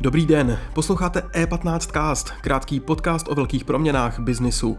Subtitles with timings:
[0.00, 4.78] Dobrý den, posloucháte E15 Cast, krátký podcast o velkých proměnách biznisu.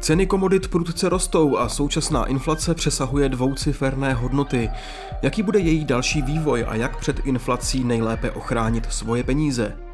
[0.00, 4.70] Ceny komodit prudce rostou a současná inflace přesahuje dvouciferné hodnoty.
[5.22, 9.89] Jaký bude její další vývoj a jak před inflací nejlépe ochránit svoje peníze?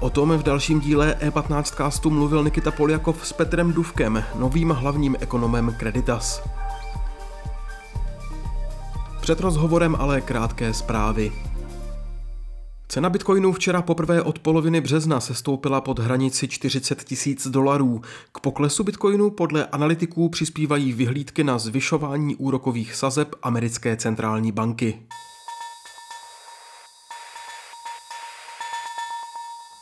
[0.00, 5.16] O tom v dalším díle E15 castu mluvil Nikita Poljakov s Petrem Duvkem, novým hlavním
[5.20, 6.42] ekonomem Creditas.
[9.20, 11.32] Před rozhovorem ale krátké zprávy.
[12.88, 18.02] Cena bitcoinů včera poprvé od poloviny března se stoupila pod hranici 40 tisíc dolarů.
[18.32, 24.98] K poklesu bitcoinů podle analytiků přispívají vyhlídky na zvyšování úrokových sazeb americké centrální banky.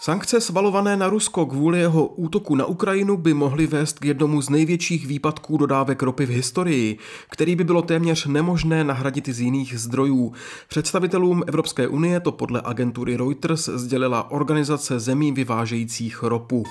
[0.08, 4.48] Sankce svalované na Rusko kvůli jeho útoku na Ukrajinu by mohly vést k jednomu z
[4.48, 6.98] největších výpadků dodávek ropy v historii,
[7.30, 10.32] který by bylo téměř nemožné nahradit z jiných zdrojů.
[10.68, 16.64] Představitelům Evropské unie to podle agentury Reuters sdělila organizace zemí vyvážejících ropu.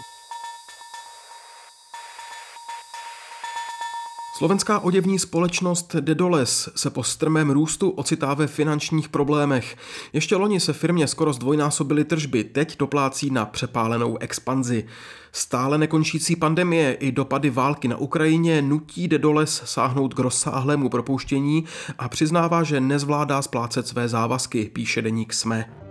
[4.37, 9.77] Slovenská oděvní společnost Dedoles se po strmém růstu ocitá ve finančních problémech.
[10.13, 14.85] Ještě loni se firmě skoro zdvojnásobily tržby, teď doplácí na přepálenou expanzi.
[15.31, 21.65] Stále nekončící pandemie i dopady války na Ukrajině nutí Dedoles sáhnout k rozsáhlému propouštění
[21.99, 25.86] a přiznává, že nezvládá splácet své závazky, píše deník SME.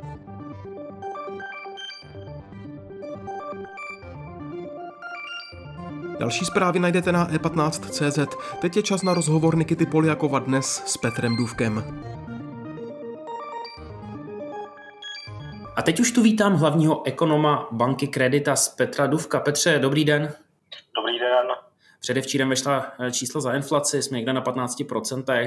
[6.19, 8.37] Další zprávy najdete na e15.cz.
[8.61, 11.85] Teď je čas na rozhovor Nikity Poliakova dnes s Petrem Důvkem.
[15.77, 19.41] A teď už tu vítám hlavního ekonoma banky Creditas Petra Duvka.
[19.41, 20.33] Petře, dobrý den.
[20.97, 21.47] Dobrý den.
[22.01, 25.47] Předevčírem vyšla čísla za inflaci, jsme někde na 15%.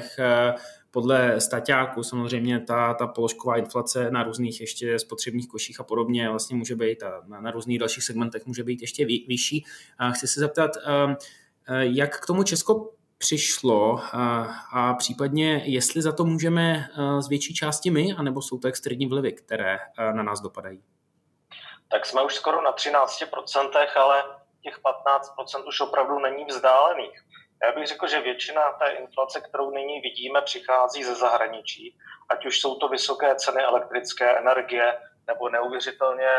[0.92, 6.55] Podle staťáku samozřejmě ta, ta položková inflace na různých ještě spotřebních koších a podobně vlastně
[6.55, 9.66] může být a na, na různých dalších segmentech může být ještě vý, vyšší.
[9.98, 11.16] A chci se zeptat, ehm,
[11.67, 17.27] eh, jak k tomu Česko přišlo a, a případně jestli za to můžeme eh, z
[17.27, 20.83] větší části my, anebo jsou to externí vlivy, které eh, na nás dopadají?
[21.92, 24.23] Tak jsme už skoro na 13%, ale
[24.64, 24.80] těch
[25.58, 27.23] 15% už opravdu není vzdálených.
[27.64, 31.97] Já bych řekl, že většina té inflace, kterou nyní vidíme, přichází ze zahraničí,
[32.30, 36.30] ať už jsou to vysoké ceny elektrické energie nebo neuvěřitelně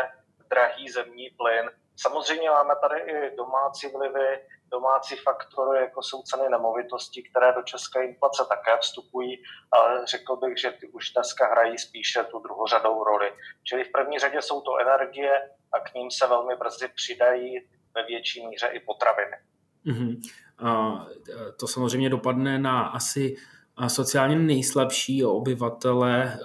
[0.49, 1.71] drahý zemní plyn.
[1.97, 8.05] Samozřejmě máme tady i domácí vlivy, domácí faktory, jako jsou ceny nemovitostí, které do české
[8.05, 13.33] inflace také vstupují, ale řekl bych, že ty už dneska hrají spíše tu druhořadou roli.
[13.63, 18.03] Čili v první řadě jsou to energie a k ním se velmi brzy přidají ve
[18.03, 19.37] větší míře i potraviny.
[19.85, 20.21] Mm-hmm.
[20.59, 21.05] A
[21.59, 23.35] to samozřejmě dopadne na asi
[23.87, 26.37] sociálně nejslabší obyvatele e,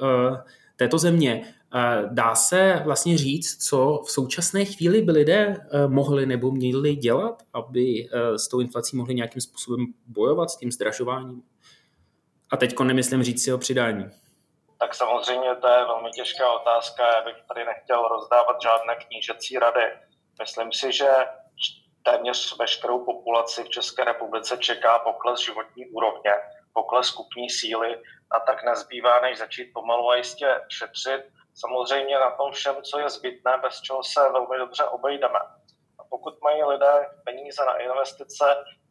[0.77, 1.55] této země.
[1.75, 6.97] E, dá se vlastně říct, co v současné chvíli by lidé e, mohli nebo měli
[6.97, 11.43] dělat, aby s tou inflací mohli nějakým způsobem bojovat s tím zdražováním?
[12.53, 14.11] A teď nemyslím říct si o přidání.
[14.79, 17.03] Tak samozřejmě to je velmi těžká otázka.
[17.03, 19.85] Já bych tady nechtěl rozdávat žádné knížecí rady.
[20.41, 21.07] Myslím si, že
[22.11, 26.33] téměř veškerou populaci v České republice čeká pokles životní úrovně,
[26.73, 31.23] pokles kupní síly a tak nezbývá, než začít pomalu a jistě šetřit.
[31.55, 35.39] Samozřejmě na tom všem, co je zbytné, bez čeho se velmi dobře obejdeme.
[35.99, 38.45] A pokud mají lidé peníze na investice,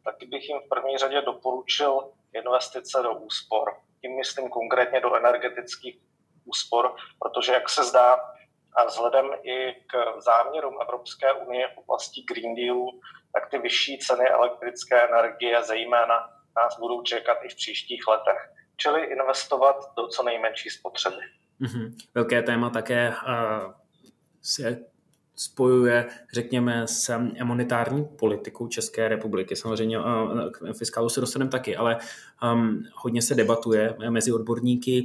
[0.04, 3.76] tak bych jim v první řadě doporučil investice do úspor.
[4.00, 5.98] Tím myslím konkrétně do energetických
[6.44, 8.35] úspor, protože jak se zdá,
[8.76, 13.00] a vzhledem i k záměrům Evropské unie v oblasti Green Dealu,
[13.32, 16.14] tak ty vyšší ceny elektrické energie zejména
[16.56, 18.52] nás budou čekat i v příštích letech.
[18.76, 21.16] Čili investovat do co nejmenší spotřeby.
[21.60, 21.94] Mm-hmm.
[22.14, 23.72] Velké téma také uh,
[24.42, 24.84] se
[25.36, 29.56] spojuje, řekněme, s monetární politikou České republiky.
[29.56, 29.98] Samozřejmě
[30.52, 31.98] k fiskálu se dostaneme taky, ale
[32.52, 35.04] um, hodně se debatuje mezi odborníky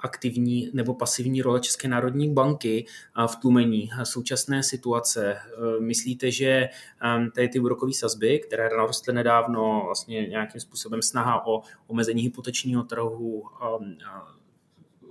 [0.00, 2.86] aktivní nebo pasivní role České národní banky
[3.26, 5.40] v tlumení současné situace.
[5.80, 6.68] Myslíte, že
[7.16, 12.82] um, tady ty úrokové sazby, které narostly nedávno, vlastně nějakým způsobem snaha o omezení hypotečního
[12.82, 13.42] trhu,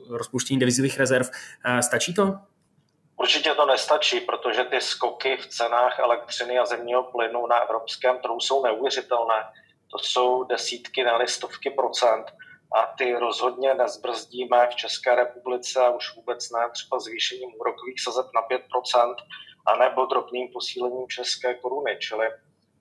[0.10, 1.30] rozpuštění devizových rezerv,
[1.66, 2.36] uh, stačí to?
[3.18, 8.40] Určitě to nestačí, protože ty skoky v cenách elektřiny a zemního plynu na evropském trhu
[8.40, 9.44] jsou neuvěřitelné.
[9.92, 12.26] To jsou desítky, ne stovky procent
[12.74, 18.26] a ty rozhodně nezbrzdíme v České republice a už vůbec ne třeba zvýšením úrokových sazeb
[18.36, 19.16] na 5%.
[19.66, 21.98] anebo drobným posílením české koruny.
[22.02, 22.28] Čili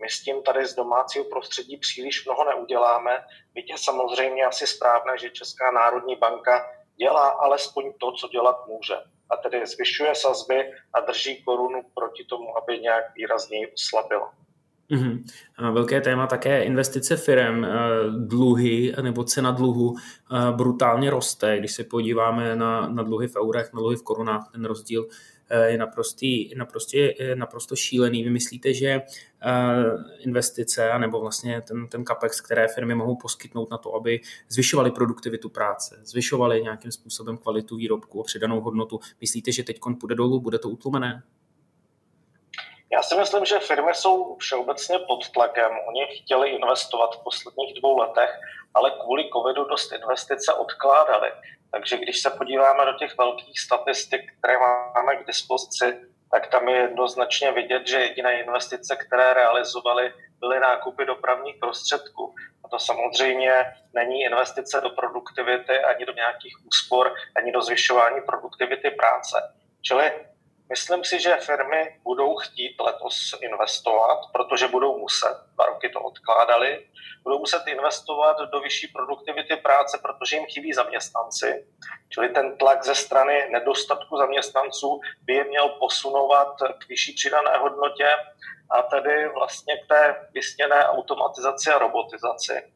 [0.00, 3.24] my s tím tady z domácího prostředí příliš mnoho neuděláme.
[3.54, 8.96] Byť je samozřejmě asi správné, že Česká národní banka dělá alespoň to, co dělat může.
[9.30, 14.34] A tedy zvyšuje sazby a drží korunu proti tomu, aby nějak výrazněji oslabila.
[14.90, 15.24] Mm-hmm.
[15.72, 17.68] Velké téma také investice firm, eh,
[18.18, 21.58] dluhy nebo cena dluhu eh, brutálně roste.
[21.58, 25.08] Když se podíváme na, na dluhy v eurech, na dluhy v korunách, ten rozdíl
[25.48, 28.24] eh, je naprostý, naprostý, naprosto šílený.
[28.24, 29.00] Vy myslíte, že
[30.18, 35.48] investice nebo vlastně ten, ten capex, které firmy mohou poskytnout na to, aby zvyšovaly produktivitu
[35.48, 40.58] práce, zvyšovaly nějakým způsobem kvalitu výrobku a přidanou hodnotu, myslíte, že teď půjde dolů, bude
[40.58, 41.22] to utlumené?
[42.92, 45.70] Já si myslím, že firmy jsou všeobecně pod tlakem.
[45.88, 48.30] Oni chtěli investovat v posledních dvou letech,
[48.74, 51.32] ale kvůli covidu dost investice odkládali.
[51.72, 56.00] Takže když se podíváme do těch velkých statistik, které máme k dispozici,
[56.30, 62.34] tak tam je jednoznačně vidět, že jediné investice, které realizovali, byly nákupy dopravních prostředků.
[62.64, 63.52] A to samozřejmě
[63.94, 69.54] není investice do produktivity, ani do nějakých úspor, ani do zvyšování produktivity práce.
[69.82, 70.12] Čili
[70.70, 76.86] Myslím si, že firmy budou chtít letos investovat, protože budou muset, dva roky to odkládali,
[77.22, 81.66] budou muset investovat do vyšší produktivity práce, protože jim chybí zaměstnanci.
[82.08, 88.08] Čili ten tlak ze strany nedostatku zaměstnanců by je měl posunovat k vyšší přidané hodnotě
[88.70, 92.72] a tedy vlastně k té vysněné automatizaci a robotizaci.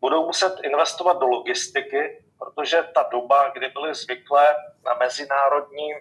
[0.00, 5.94] Budou muset investovat do logistiky, protože ta doba, kdy byly zvyklé na mezinárodní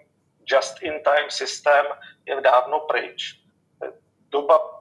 [0.45, 1.85] just-in-time systém
[2.25, 3.39] je dávno pryč.
[4.29, 4.75] Doba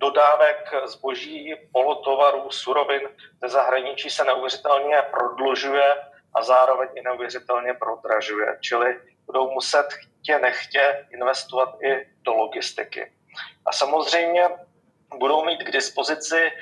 [0.00, 3.08] dodávek zboží, polotovarů, surovin
[3.42, 5.94] ze zahraničí se neuvěřitelně prodlužuje
[6.34, 8.58] a zároveň i neuvěřitelně prodražuje.
[8.60, 13.12] Čili budou muset chtě nechtě investovat i do logistiky.
[13.66, 14.48] A samozřejmě
[15.18, 16.52] budou mít k dispozici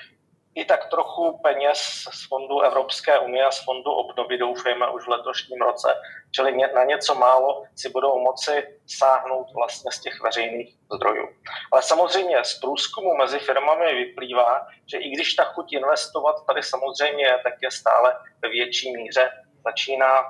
[0.59, 1.79] i tak trochu peněz
[2.11, 5.95] z fondu Evropské unie a z fondu obnovy, doufejme, už v letošním roce.
[6.35, 11.29] Čili na něco málo si budou moci sáhnout vlastně z těch veřejných zdrojů.
[11.73, 17.25] Ale samozřejmě z průzkumu mezi firmami vyplývá, že i když ta chuť investovat tady samozřejmě
[17.25, 19.31] je, tak je stále ve větší míře
[19.65, 20.23] začíná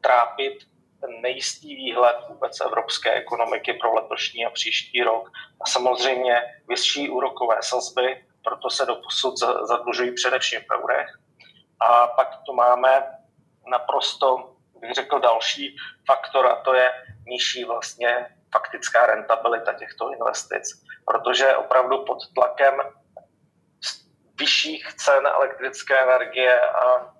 [0.00, 0.58] trápit
[1.00, 5.30] ten nejistý výhled vůbec evropské ekonomiky pro letošní a příští rok.
[5.60, 11.08] A samozřejmě vyšší úrokové sazby, proto se doposud zadlužují především v eurech.
[11.80, 13.06] A pak tu máme
[13.70, 15.76] naprosto, bych řekl, další
[16.06, 16.92] faktor a to je
[17.26, 22.74] nižší vlastně faktická rentabilita těchto investic, protože opravdu pod tlakem
[24.38, 27.14] vyšších cen elektrické energie a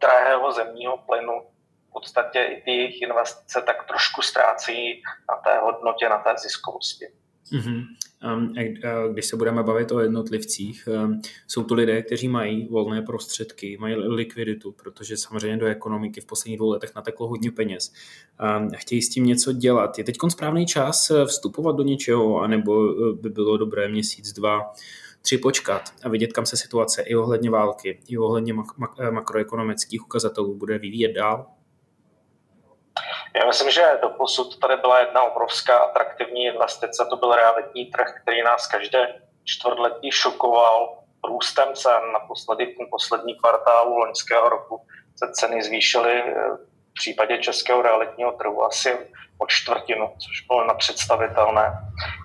[0.00, 1.50] drahého zemního plynu
[1.88, 7.06] v podstatě i ty jejich investice tak trošku ztrácí na té hodnotě, na té ziskovosti.
[7.52, 7.84] Mm-hmm.
[9.12, 10.88] Když se budeme bavit o jednotlivcích,
[11.46, 16.58] jsou to lidé, kteří mají volné prostředky, mají likviditu, protože samozřejmě do ekonomiky v posledních
[16.58, 17.92] dvou letech nateklo hodně peněz.
[18.76, 19.98] Chtějí s tím něco dělat.
[19.98, 24.72] Je teď správný čas eh, vstupovat do něčeho, anebo eh, by bylo dobré měsíc, dva,
[25.22, 28.54] tři počkat a vidět, kam se situace i ohledně války, i ohledně
[29.10, 31.46] makroekonomických ukazatelů bude vyvíjet dál?
[33.36, 38.14] Já myslím, že do posud tady byla jedna obrovská atraktivní investice, to byl realitní trh,
[38.22, 42.12] který nás každé čtvrtletí šokoval růstem cen.
[42.12, 46.34] Naposledy v poslední kvartálu loňského roku se ceny zvýšily eh,
[46.90, 48.98] v případě českého realitního trhu asi
[49.38, 51.72] o čtvrtinu, což bylo nepředstavitelné.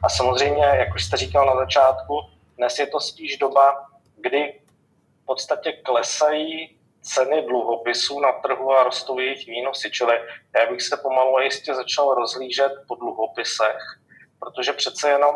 [0.03, 2.19] A samozřejmě, jak už jste říkal na začátku,
[2.57, 3.85] dnes je to spíš doba,
[4.17, 4.61] kdy
[5.23, 9.91] v podstatě klesají ceny dluhopisů na trhu a rostou jejich výnosy.
[9.91, 10.19] Čili
[10.55, 13.79] já bych se pomalu a jistě začal rozlížet po dluhopisech,
[14.39, 15.35] protože přece jenom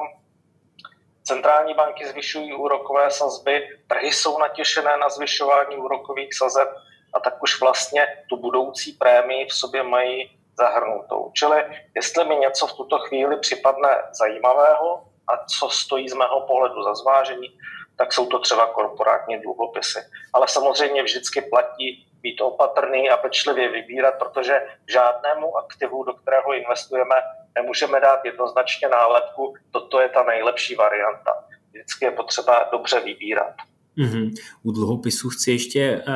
[1.24, 6.70] centrální banky zvyšují úrokové sazby, trhy jsou natěšené na zvyšování úrokových sazeb
[7.13, 11.32] a tak už vlastně tu budoucí prémii v sobě mají zahrnutou.
[11.34, 11.63] Čili
[11.96, 13.89] jestli mi něco v tuto chvíli připadne
[14.20, 17.58] zajímavého a co stojí z mého pohledu za zvážení,
[17.97, 20.00] tak jsou to třeba korporátní dluhopisy.
[20.33, 24.53] Ale samozřejmě vždycky platí být opatrný a pečlivě vybírat, protože
[24.91, 27.15] žádnému aktivu, do kterého investujeme,
[27.55, 31.31] nemůžeme dát jednoznačně nálepku, toto je ta nejlepší varianta.
[31.69, 33.53] Vždycky je potřeba dobře vybírat.
[33.97, 34.31] Mm-hmm.
[34.63, 36.13] U dluhopisů chci ještě uh,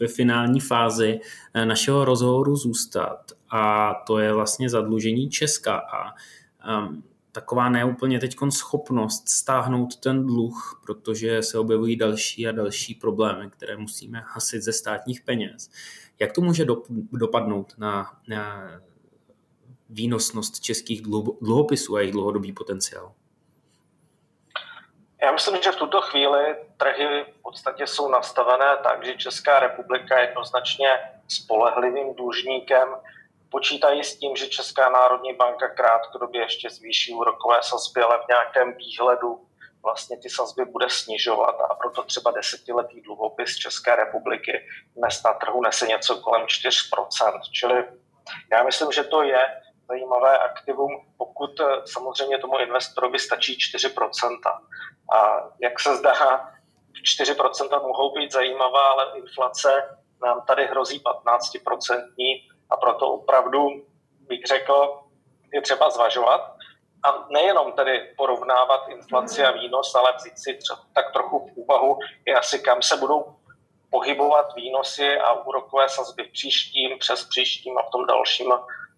[0.00, 1.20] ve finální fázi
[1.54, 3.20] uh, našeho rozhovoru zůstat
[3.50, 6.14] a to je vlastně zadlužení Česka a
[6.78, 13.50] um, taková neúplně teď schopnost stáhnout ten dluh, protože se objevují další a další problémy,
[13.50, 15.70] které musíme hasit ze státních peněz.
[16.18, 16.66] Jak to může
[17.12, 18.70] dopadnout na, na
[19.88, 21.02] výnosnost českých
[21.40, 23.12] dluhopisů a jejich dlouhodobý potenciál?
[25.22, 30.18] Já myslím, že v tuto chvíli trhy v podstatě jsou nastavené tak, že Česká republika
[30.18, 30.88] je jednoznačně
[31.28, 32.88] spolehlivým dlužníkem.
[33.50, 38.72] Počítají s tím, že Česká národní banka krátkodobě ještě zvýší úrokové sazby, ale v nějakém
[38.76, 39.46] výhledu
[39.82, 44.66] vlastně ty sazby bude snižovat a proto třeba desetiletý dluhopis České republiky
[44.96, 47.40] dnes na trhu nese něco kolem 4%.
[47.52, 47.84] Čili
[48.52, 49.46] já myslím, že to je
[49.88, 51.50] zajímavé aktivum, pokud
[51.84, 54.38] samozřejmě tomu investorovi stačí 4%.
[55.14, 56.14] A jak se zdá,
[57.18, 62.04] 4% mohou být zajímavá, ale inflace nám tady hrozí 15%
[62.70, 63.68] a proto opravdu
[64.20, 65.00] bych řekl,
[65.52, 66.54] je třeba zvažovat.
[67.02, 70.58] A nejenom tedy porovnávat inflaci a výnos, ale vzít si
[70.94, 73.36] tak trochu v úvahu, je asi kam se budou
[73.90, 78.52] pohybovat výnosy a úrokové sazby v příštím, přes příštím a v tom dalším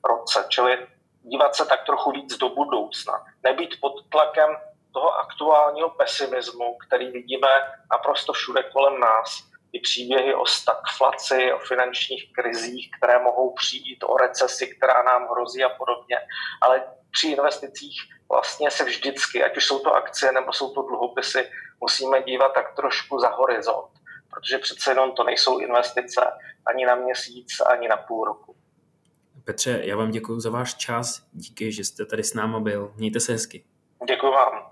[0.05, 0.47] roce.
[0.49, 0.87] Čili
[1.23, 3.25] dívat se tak trochu víc do budoucna.
[3.43, 4.57] Nebýt pod tlakem
[4.93, 7.49] toho aktuálního pesimismu, který vidíme
[7.93, 14.17] naprosto všude kolem nás, i příběhy o stagflaci, o finančních krizích, které mohou přijít, o
[14.17, 16.17] recesi, která nám hrozí a podobně.
[16.61, 17.97] Ale při investicích
[18.29, 21.51] vlastně se vždycky, ať už jsou to akcie nebo jsou to dluhopisy,
[21.81, 23.91] musíme dívat tak trošku za horizont,
[24.31, 26.21] protože přece jenom to nejsou investice
[26.67, 28.57] ani na měsíc, ani na půl roku.
[29.45, 32.93] Petře, já vám děkuji za váš čas, díky, že jste tady s náma byl.
[32.97, 33.65] Mějte se hezky.
[34.09, 34.72] Děkuji vám.